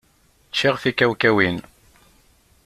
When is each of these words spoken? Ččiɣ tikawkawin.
Ččiɣ 0.51 0.75
tikawkawin. 0.81 1.57